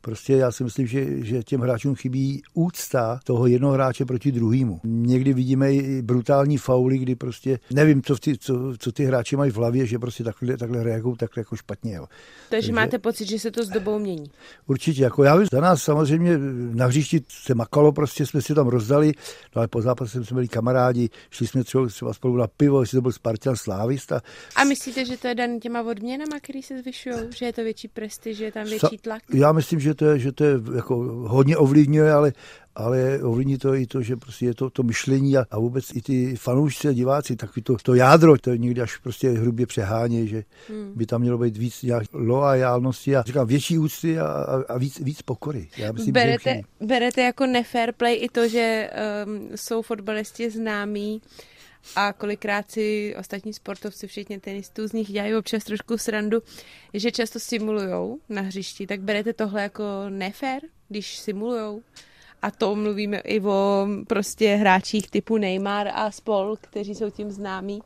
[0.05, 4.81] Prostě já si myslím, že, že těm hráčům chybí úcta toho jednoho hráče proti druhému.
[4.85, 9.51] Někdy vidíme i brutální fauly, kdy prostě nevím, co, ty, co, co ty hráči mají
[9.51, 11.95] v hlavě, že prostě takhle, takhle reagují takhle jako špatně.
[11.95, 12.07] Jo.
[12.07, 14.31] Takže, Takže máte pocit, že se to s dobou mění?
[14.67, 15.03] Určitě.
[15.03, 16.39] Jako já za nás samozřejmě
[16.75, 19.13] na hřišti se makalo, prostě jsme si tam rozdali,
[19.57, 22.97] no ale po zápase jsme byli kamarádi, šli jsme třeba, třeba spolu na pivo, jestli
[22.97, 24.21] to byl Spartan Slávista.
[24.57, 27.89] A myslíte, že to je dan těma odměnama, který se zvyšují, že je to větší
[27.89, 29.23] prestiž, že je tam větší tlak?
[29.35, 30.97] Já myslím, že to je, že to je jako
[31.29, 32.33] hodně ovlivňuje, ale
[32.77, 36.03] ale ovlivní to i to, že prostě je to, to myšlení a, a vůbec i
[36.03, 40.29] ty fanoušci a diváci, takový to, to jádro, to je někdy až prostě hrubě přehání,
[40.29, 40.93] že hmm.
[40.95, 45.01] by tam mělo být víc nějak loajálnosti a říkám větší úcty a, a, a víc,
[45.01, 45.69] víc pokory.
[45.77, 48.91] Já myslím, berete, berete jako nefair play i to, že
[49.27, 51.23] um, jsou fotbalisti známí
[51.97, 56.43] a kolikrát si ostatní sportovci, včetně tenistů, z nich dělají občas trošku srandu,
[56.95, 61.83] že často simulujou na hřišti, tak berete tohle jako nefér, když simulujou?
[62.45, 67.81] A to mluvíme i o prostě hráčích typu Neymar a spol, kteří jsou tím známí,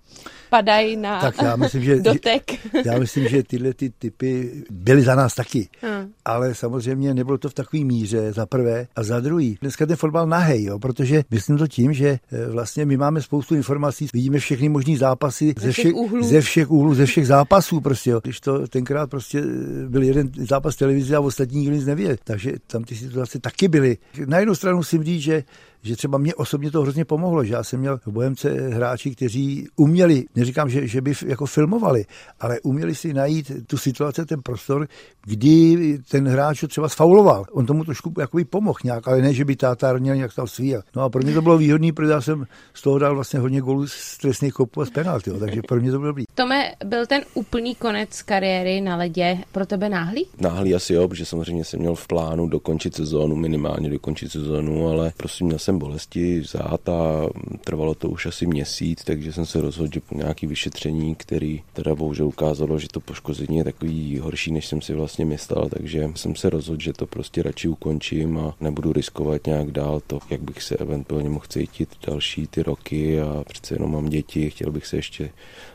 [0.51, 2.43] padají na tak já myslím, že, dotek.
[2.85, 5.69] Já myslím, že tyhle ty typy byly za nás taky.
[5.81, 6.13] Hmm.
[6.25, 8.87] Ale samozřejmě nebylo to v takové míře, za prvé.
[8.97, 12.87] A za druhý, dneska ten fotbal nahej, jo, protože myslím to tím, že eh, vlastně
[12.87, 16.23] my máme spoustu informací, vidíme všechny možný zápasy ze, všech, úhlů.
[16.23, 18.11] ze všech úhlů, ze všech zápasů prostě.
[18.11, 18.21] Jo.
[18.23, 22.17] Když to tenkrát prostě eh, byl jeden zápas televize a ostatní nikdo nic nevěděl.
[22.25, 23.99] Takže tam ty situace taky byly.
[24.27, 25.45] Na jednu stranu musím říct, že
[25.83, 29.69] že třeba mě osobně to hrozně pomohlo, že já jsem měl v Bohemce hráči, kteří
[29.77, 32.05] uměli, neříkám, že, že by jako filmovali,
[32.41, 34.89] ale uměli si najít tu situaci, ten prostor,
[35.25, 37.45] kdy ten hráč třeba sfauloval.
[37.53, 40.83] On tomu trošku jakoby pomohl nějak, ale ne, že by tátár měl nějak tam svíjel.
[40.97, 43.61] No a pro mě to bylo výhodné, protože já jsem z toho dal vlastně hodně
[43.61, 46.25] gólů z trestných kopů a z penalty, takže pro mě to bylo dobrý.
[46.35, 50.27] Tome, byl ten úplný konec kariéry na ledě pro tebe náhlý?
[50.41, 55.13] Náhlý asi jo, protože samozřejmě jsem měl v plánu dokončit sezónu, minimálně dokončit sezónu, ale
[55.17, 57.29] prostě měl jsem bolesti zát a
[57.65, 61.95] trvalo to už asi měsíc, takže jsem se rozhodl, že po nějaký vyšetření, který teda
[61.95, 66.37] bohužel ukázalo, že to poškození je takový horší, než jsem si vlastně myslel, takže jsem
[66.37, 70.63] se rozhodl, že to prostě radši ukončím a nebudu riskovat nějak dál to, jak bych
[70.63, 74.97] se eventuálně mohl cítit další ty roky a přece jenom mám děti, chtěl bych se
[74.97, 75.31] ještě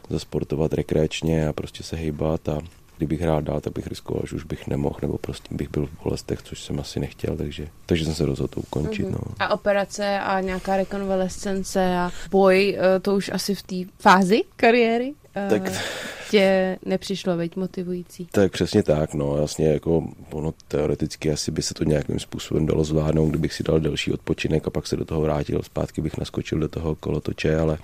[0.10, 2.62] zasportovat rekreačně a prostě se hejbat a
[3.06, 6.04] kdybych hrál dál, tak bych riskoval, že už bych nemohl, nebo prostě bych byl v
[6.04, 9.08] bolestech, což jsem asi nechtěl, takže, takže jsem se rozhodl to ukončit.
[9.08, 9.12] Mm-hmm.
[9.12, 9.36] No.
[9.40, 15.14] A operace a nějaká rekonvalescence a boj, eh, to už asi v té fázi kariéry?
[15.36, 15.72] Eh, tak
[16.32, 18.28] tě nepřišlo, veď motivující.
[18.32, 22.84] Tak přesně tak, no jasně, jako ono teoreticky asi by se to nějakým způsobem dalo
[22.84, 26.60] zvládnout, kdybych si dal delší odpočinek a pak se do toho vrátil, zpátky bych naskočil
[26.60, 27.78] do toho kolotoče, ale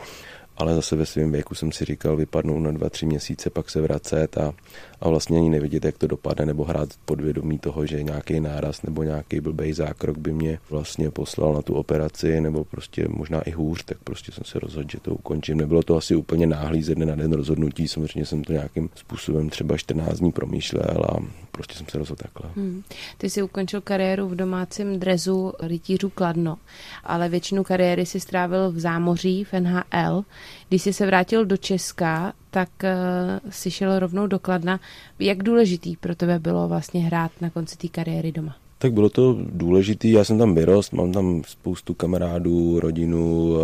[0.60, 3.82] ale zase ve svém věku jsem si říkal, vypadnou na dva, tři měsíce, pak se
[3.82, 4.54] vracet a,
[5.02, 9.04] a vlastně ani nevidět, jak to dopadne, nebo hrát podvědomí toho, že nějaký náraz nebo
[9.04, 13.84] nějaký blbej zákrok by mě vlastně poslal na tu operaci, nebo prostě možná i hůř,
[13.84, 15.58] tak prostě jsem se rozhodl, že to ukončím.
[15.58, 19.50] Nebylo to asi úplně náhlý ze dne na den rozhodnutí, samozřejmě jsem to nějakým způsobem
[19.50, 21.18] třeba 14 dní promýšlel a
[21.52, 22.52] prostě jsem se rozhodl takhle.
[22.56, 22.84] Hmm.
[23.18, 26.58] Ty jsi ukončil kariéru v domácím drezu rytířů Kladno,
[27.04, 30.24] ale většinu kariéry si strávil v zámoří v NHL.
[30.70, 34.80] Když jsi se vrátil do Česka, tak uh, si šel rovnou do Kladna.
[35.20, 38.56] Jak důležitý pro tebe bylo vlastně hrát na konci té kariéry doma?
[38.78, 43.56] Tak bylo to důležitý, já jsem tam vyrost, mám tam spoustu kamarádů, rodinu,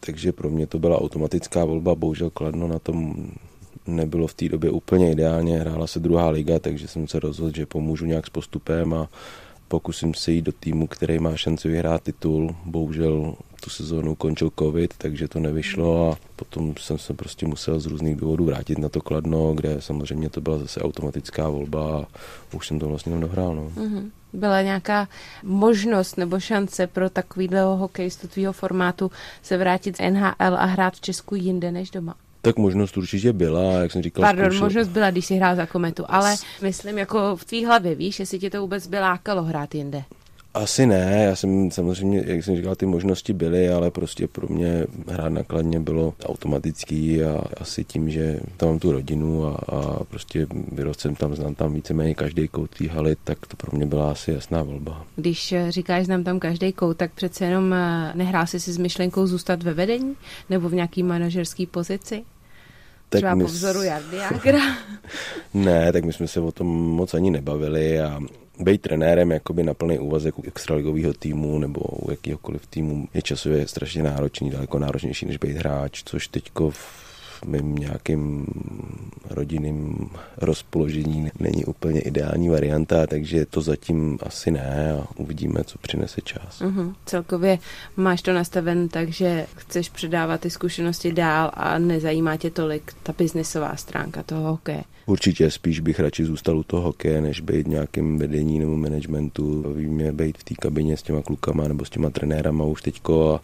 [0.00, 3.14] takže pro mě to byla automatická volba, bohužel Kladno na tom
[3.86, 7.66] nebylo v té době úplně ideálně, hrála se druhá liga, takže jsem se rozhodl, že
[7.66, 9.08] pomůžu nějak s postupem a
[9.68, 12.56] pokusím se jít do týmu, který má šanci vyhrát titul.
[12.64, 17.86] Bohužel tu sezónu končil covid, takže to nevyšlo a potom jsem se prostě musel z
[17.86, 22.06] různých důvodů vrátit na to Kladno, kde samozřejmě to byla zase automatická volba a
[22.54, 23.54] už jsem to vlastně dohrál.
[23.54, 23.62] No.
[23.62, 24.10] Mm-hmm.
[24.32, 25.08] Byla nějaká
[25.42, 29.10] možnost nebo šance pro takovýhle hokejistu tvýho formátu
[29.42, 32.14] se vrátit z NHL a hrát v Česku jinde než doma?
[32.48, 34.22] Tak možnost určitě byla, jak jsem říkal.
[34.22, 34.64] Pardon, zkoušel...
[34.64, 38.38] možnost byla, když jsi hrál za kometu, ale myslím jako v tvý hlavě, víš, jestli
[38.38, 40.04] tě to vůbec by lákalo hrát jinde.
[40.54, 44.86] Asi ne, já jsem samozřejmě, jak jsem říkal, ty možnosti byly, ale prostě pro mě
[45.08, 50.46] hrát nakladně bylo automatický a asi tím, že tam mám tu rodinu a, a prostě
[50.72, 54.10] vyrost jsem tam, znám tam víceméně každý kout té haly, tak to pro mě byla
[54.10, 55.04] asi jasná volba.
[55.16, 58.78] Když eh, říkáš, znám tam každý kout, tak přece jenom eh, nehrál jsi si s
[58.78, 60.14] myšlenkou zůstat ve vedení
[60.50, 62.24] nebo v nějaký manažerský pozici?
[63.08, 63.44] Tak Třeba my...
[63.44, 64.16] po vzoru Jardy
[65.54, 68.20] ne, tak my jsme se o tom moc ani nebavili a
[68.60, 73.68] být trenérem jakoby na plný úvazek u extraligového týmu nebo u jakýhokoliv týmu je časově
[73.68, 77.07] strašně náročný, daleko náročnější než být hráč, což teďko v
[77.46, 78.46] mým nějakým
[79.30, 86.20] rodinným rozpoložení není úplně ideální varianta, takže to zatím asi ne a uvidíme, co přinese
[86.20, 86.60] čas.
[86.60, 86.94] Uh-huh.
[87.06, 87.58] Celkově
[87.96, 93.12] máš to nastaven tak, že chceš předávat ty zkušenosti dál a nezajímá tě tolik ta
[93.18, 94.82] biznesová stránka toho hokeje.
[95.06, 99.62] Určitě spíš bych radši zůstal u toho hokeje, než být nějakým vedení nebo managementu.
[99.62, 103.34] Baví mě být v té kabině s těma klukama nebo s těma trenérama už teďko
[103.34, 103.40] a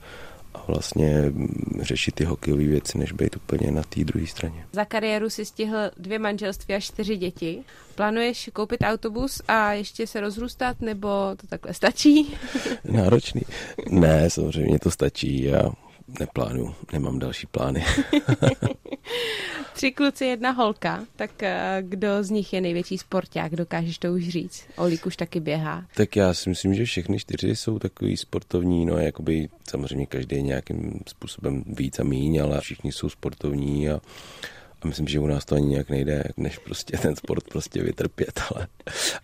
[0.55, 1.33] a vlastně
[1.81, 4.67] řešit ty hokejové věci, než být úplně na té druhé straně.
[4.73, 7.65] Za kariéru si stihl dvě manželství a čtyři děti.
[7.95, 11.09] Plánuješ koupit autobus a ještě se rozrůstat, nebo
[11.41, 12.35] to takhle stačí?
[12.85, 13.43] Náročný.
[13.89, 15.43] Ne, samozřejmě to stačí.
[15.43, 15.73] Já
[16.21, 17.85] neplánuju, nemám další plány.
[19.75, 24.29] Tři kluci, jedna holka, tak eh, kdo z nich je největší sporták, dokážeš to už
[24.29, 24.65] říct?
[24.77, 25.87] Olík už taky běhá.
[25.95, 31.01] Tak já si myslím, že všechny čtyři jsou takový sportovní, no jakoby samozřejmě každý nějakým
[31.07, 34.01] způsobem víc a míň, ale všichni jsou sportovní a
[34.85, 38.41] a myslím, že u nás to ani nějak nejde, než prostě ten sport prostě vytrpět,
[38.55, 38.67] ale,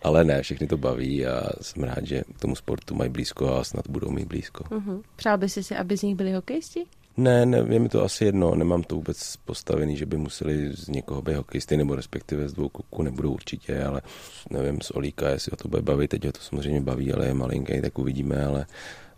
[0.01, 3.63] ale ne, všechny to baví a jsem rád, že k tomu sportu mají blízko a
[3.63, 4.63] snad budou mít blízko.
[4.63, 5.01] Uh-huh.
[5.15, 6.83] Přál by si si, aby z nich byli hokejisti?
[7.17, 10.87] Ne, ne, je mi to asi jedno, nemám to vůbec postavený, že by museli z
[10.87, 14.01] někoho být hokejisty, nebo respektive z dvou kluků nebudou určitě, ale
[14.49, 17.33] nevím, z Olíka, jestli o to bude bavit, teď ho to samozřejmě baví, ale je
[17.33, 18.65] malinký, tak uvidíme, ale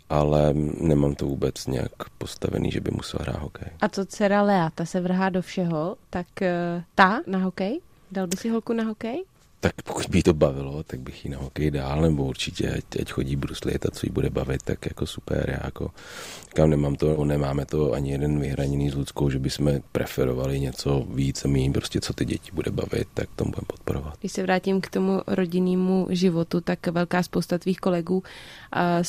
[0.08, 3.68] ale nemám to vůbec nějak postavený, že by musel hrát hokej.
[3.80, 7.80] A co dcera Lea, ta se vrhá do všeho, tak eh, ta na hokej?
[8.12, 9.24] Dal by si holku na hokej?
[9.64, 13.12] Tak pokud by to bavilo, tak bych ji na hokej dál, nebo určitě, ať, ať
[13.12, 15.50] chodí bruslit a co jí bude bavit, tak jako super.
[15.50, 15.90] Já jako,
[16.54, 21.44] kam nemám to, nemáme to ani jeden vyhraněný s Ludskou, že bychom preferovali něco víc
[21.44, 24.14] a méně, prostě co ty děti bude bavit, tak tomu budeme podporovat.
[24.20, 28.22] Když se vrátím k tomu rodinnému životu, tak velká spousta tvých kolegů
[28.72, 29.02] a,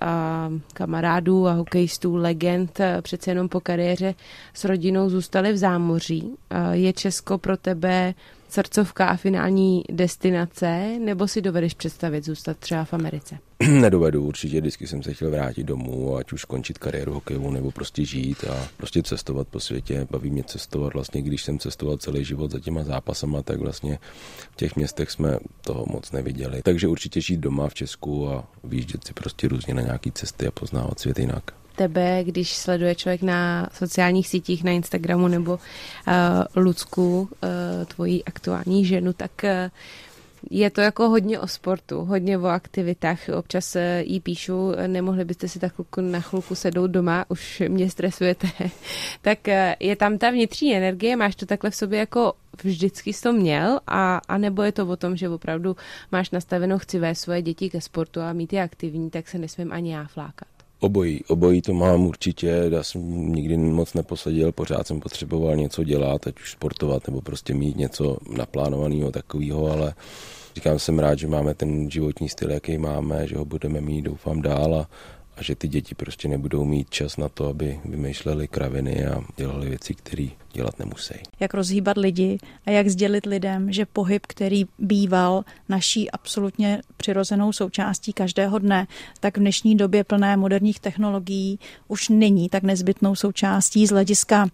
[0.00, 4.14] a kamarádů a hokejistů, legend přece jenom po kariéře
[4.54, 6.34] s rodinou zůstali v zámoří.
[6.72, 8.14] Je Česko pro tebe
[8.52, 13.38] srdcovka a finální destinace, nebo si dovedeš představit zůstat třeba v Americe?
[13.68, 18.04] Nedovedu, určitě vždycky jsem se chtěl vrátit domů, ať už končit kariéru hokejovou, nebo prostě
[18.04, 20.06] žít a prostě cestovat po světě.
[20.10, 23.98] Baví mě cestovat, vlastně když jsem cestoval celý život za těma zápasama, tak vlastně
[24.50, 26.62] v těch městech jsme toho moc neviděli.
[26.62, 30.50] Takže určitě žít doma v Česku a výjíždět si prostě různě na nějaký cesty a
[30.50, 37.20] poznávat svět jinak tebe, když sleduje člověk na sociálních sítích, na Instagramu nebo uh, Lucku,
[37.20, 37.28] uh,
[37.86, 39.50] tvoji aktuální ženu, tak uh,
[40.50, 43.18] je to jako hodně o sportu, hodně o aktivitách.
[43.38, 48.48] Občas jí píšu, nemohli byste si tak na chvilku sednout doma, už mě stresujete.
[49.22, 49.38] tak
[49.80, 52.32] je tam ta vnitřní energie, máš to takhle v sobě jako
[52.64, 55.76] vždycky jsi to měl, a, a nebo je to o tom, že opravdu
[56.12, 59.72] máš nastavenou, chci vést svoje děti ke sportu a mít je aktivní, tak se nesmím
[59.72, 60.51] ani já flákat.
[60.82, 66.26] Obojí, obojí to mám určitě, já jsem nikdy moc neposadil, pořád jsem potřeboval něco dělat,
[66.26, 69.94] ať už sportovat nebo prostě mít něco naplánovaného takového, ale
[70.54, 74.42] říkám, jsem rád, že máme ten životní styl, jaký máme, že ho budeme mít, doufám,
[74.42, 74.88] dál a,
[75.36, 79.68] a že ty děti prostě nebudou mít čas na to, aby vymýšleli kraviny a dělali
[79.68, 81.14] věci, které dělat nemusí.
[81.40, 88.12] Jak rozhýbat lidi a jak sdělit lidem, že pohyb, který býval naší absolutně přirozenou součástí
[88.12, 88.86] každého dne,
[89.20, 94.48] tak v dnešní době plné moderních technologií už není tak nezbytnou součástí z hlediska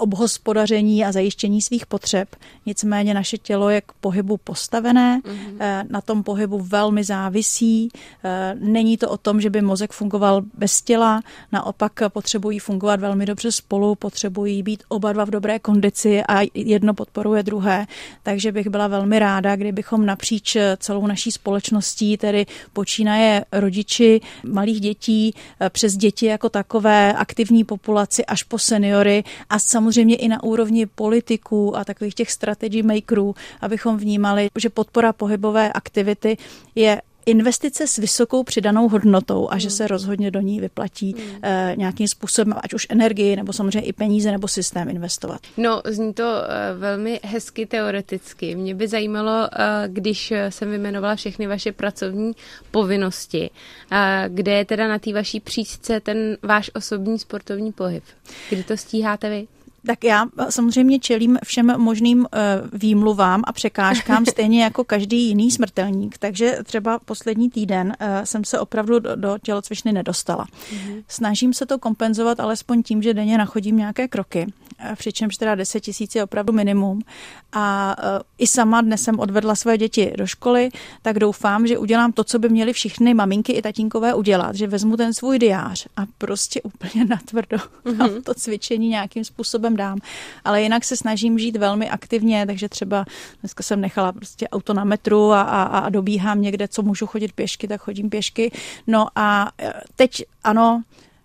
[0.00, 2.36] obhospodaření a zajištění svých potřeb.
[2.66, 5.86] Nicméně naše tělo je k pohybu postavené, mm-hmm.
[5.90, 7.88] na tom pohybu velmi závisí.
[8.24, 11.20] Eh, není to o tom, že by mozek fungoval bez těla,
[11.52, 16.94] naopak potřebují fungovat velmi dobře spolu, potřebují být oba dva v dobré kondici a jedno
[16.94, 17.86] podporuje druhé.
[18.22, 25.34] Takže bych byla velmi ráda, kdybychom napříč celou naší společností, tedy počínaje rodiči malých dětí,
[25.60, 30.42] eh, přes děti jako takové, aktivní populaci až po seniory a samozřejmě samozřejmě i na
[30.42, 36.36] úrovni politiků a takových těch strategy makerů, abychom vnímali, že podpora pohybové aktivity
[36.74, 39.76] je investice s vysokou přidanou hodnotou a že hmm.
[39.76, 41.38] se rozhodně do ní vyplatí mm.
[41.42, 45.40] eh, nějakým způsobem, ať už energii, nebo samozřejmě i peníze, nebo systém investovat.
[45.56, 48.54] No, zní to eh, velmi hezky teoreticky.
[48.54, 52.32] Mě by zajímalo, eh, když jsem vymenovala všechny vaše pracovní
[52.70, 53.50] povinnosti,
[53.92, 58.04] eh, kde je teda na té vaší příčce ten váš osobní sportovní pohyb?
[58.50, 59.46] Kdy to stíháte vy?
[59.86, 62.38] Tak já samozřejmě čelím všem možným eh,
[62.72, 66.18] výmluvám a překážkám, stejně jako každý jiný smrtelník.
[66.18, 70.46] Takže třeba poslední týden eh, jsem se opravdu do, do tělocvičny nedostala.
[70.46, 71.04] Mm-hmm.
[71.08, 74.46] Snažím se to kompenzovat alespoň tím, že denně nachodím nějaké kroky,
[74.78, 77.02] eh, přičemž teda 10 tisíc je opravdu minimum.
[77.52, 77.96] A
[78.38, 80.70] i sama dnes jsem odvedla své děti do školy,
[81.02, 84.96] tak doufám, že udělám to, co by měly všichni maminky i tatínkové udělat, že vezmu
[84.96, 88.22] ten svůj diář a prostě úplně natvrdo mm-hmm.
[88.22, 89.98] to cvičení nějakým způsobem způsobem dám.
[90.44, 93.04] Ale jinak se snažím žít velmi aktivně, takže třeba
[93.40, 97.32] dneska jsem nechala prostě auto na metru a, a, a dobíhám někde, co můžu chodit
[97.32, 98.52] pěšky, tak chodím pěšky.
[98.86, 100.82] No a e, teď ano,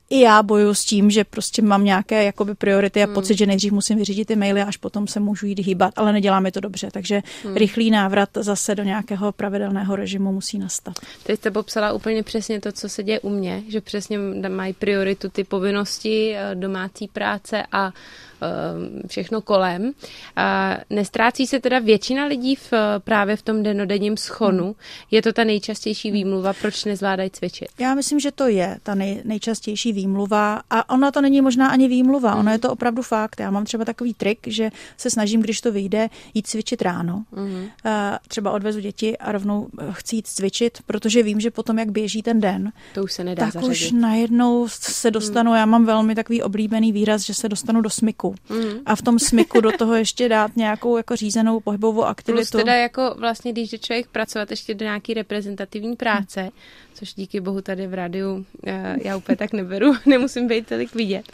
[0.10, 3.14] i já bojuju s tím, že prostě mám nějaké jakoby priority a hmm.
[3.14, 6.52] pocit, že nejdřív musím vyřídit ty maily, až potom se můžu jít hýbat, ale neděláme
[6.52, 7.56] to dobře, takže hmm.
[7.56, 10.94] rychlý návrat zase do nějakého pravidelného režimu musí nastat.
[11.24, 14.18] Teď jste popsala úplně přesně to, co se děje u mě, že přesně
[14.50, 17.92] mají prioritu ty povinnosti, e, domácí práce a
[18.42, 19.92] Eh, všechno kolem.
[20.90, 24.64] Nestrácí se teda většina lidí v, právě v tom denodenním schonu.
[24.64, 24.74] Hmm.
[25.12, 27.68] Je to ta nejčastější výmluva, proč nezvládají cvičit?
[27.80, 31.88] Já myslím, že to je ta nej, nejčastější výmluva a ona to není možná ani
[31.88, 32.40] výmluva, hmm.
[32.40, 33.40] ono je to opravdu fakt.
[33.40, 37.24] Já mám třeba takový trik, že se snažím, když to vyjde, jít cvičit ráno.
[37.34, 37.68] Hmm.
[38.28, 42.22] Třeba odvezu děti a rovnou eh, chci jít cvičit, protože vím, že potom, jak běží
[42.22, 43.72] ten den, to už se nedá tak zařadit.
[43.72, 45.60] už najednou se dostanu, hmm.
[45.60, 48.80] já mám velmi takový oblíbený výraz, že se dostanu do smyku mm.
[48.86, 52.38] a v tom smyku do toho ještě dát nějakou jako řízenou pohybovou aktivitu.
[52.38, 56.50] Plus teda jako vlastně, když jde člověk pracovat ještě do nějaký reprezentativní práce, mm.
[56.96, 61.32] Což díky bohu tady v rádiu eh, já úplně tak neberu, nemusím být tolik vidět,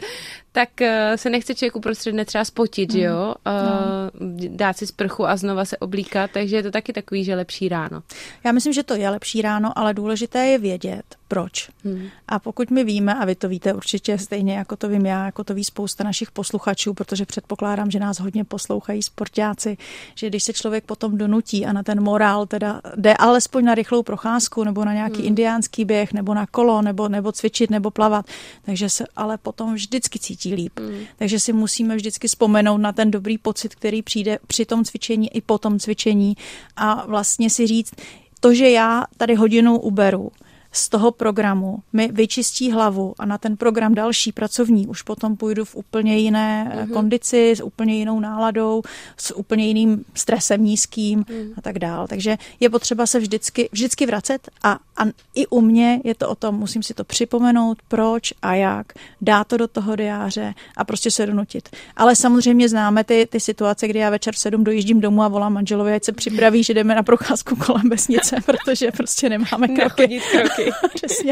[0.52, 3.00] tak eh, se nechce člověk uprostřed dne třeba spotit, mm.
[3.00, 3.34] jo?
[3.46, 4.48] No.
[4.48, 8.02] Dát si sprchu a znova se oblíkat, takže je to taky takový, že lepší ráno.
[8.44, 11.70] Já myslím, že to je lepší ráno, ale důležité je vědět, proč.
[11.84, 12.06] Hmm.
[12.28, 15.44] A pokud my víme, a vy to víte určitě stejně, jako to vím já, jako
[15.44, 19.76] to ví spousta našich posluchačů, protože předpokládám, že nás hodně poslouchají sportáci,
[20.14, 24.02] že když se člověk potom donutí a na ten morál teda jde alespoň na rychlou
[24.02, 25.26] procházku nebo na nějaký hmm.
[25.26, 28.26] indiánský běh nebo na kolo nebo, nebo cvičit nebo plavat,
[28.62, 30.80] takže se ale potom vždycky cítí líp.
[30.80, 30.98] Hmm.
[31.16, 35.40] Takže si musíme vždycky vzpomenout na ten dobrý pocit, který přijde při tom cvičení i
[35.40, 36.36] po tom cvičení
[36.76, 37.94] a vlastně si říct,
[38.40, 40.30] to, že já tady hodinu uberu,
[40.72, 45.64] z toho programu mi vyčistí hlavu a na ten program další pracovní už potom půjdu
[45.64, 46.92] v úplně jiné mm-hmm.
[46.92, 48.82] kondici, s úplně jinou náladou,
[49.16, 51.52] s úplně jiným stresem nízkým mm.
[51.56, 52.06] a tak dál.
[52.06, 55.02] Takže je potřeba se vždycky, vždycky vracet a, a
[55.34, 59.46] i u mě je to o tom, musím si to připomenout, proč a jak, dát
[59.46, 61.68] to do toho diáře a prostě se donutit.
[61.96, 65.52] Ale samozřejmě známe ty, ty situace, kdy já večer v sedm dojíždím domů a volám
[65.52, 70.20] manželovi, ať se připraví, že jdeme na procházku kolem vesnice, protože prostě nemáme kroky.
[70.30, 70.61] kroky.
[70.94, 71.30] Přesně.